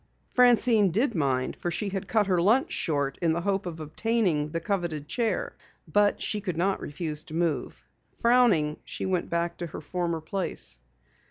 Francine 0.29 0.89
did 0.89 1.13
mind 1.13 1.55
for 1.55 1.69
she 1.69 1.89
had 1.89 2.07
cut 2.07 2.25
her 2.25 2.41
lunch 2.41 2.71
short 2.71 3.19
in 3.21 3.33
the 3.33 3.41
hope 3.41 3.67
of 3.67 3.79
obtaining 3.79 4.49
the 4.49 4.59
coveted 4.59 5.07
chair, 5.07 5.55
but 5.87 6.19
she 6.19 6.41
could 6.41 6.57
not 6.57 6.81
refuse 6.81 7.23
to 7.23 7.35
move. 7.35 7.87
Frowning, 8.15 8.77
she 8.83 9.05
went 9.05 9.29
back 9.29 9.57
to 9.57 9.67
her 9.67 9.79
former 9.79 10.19
place. 10.19 10.79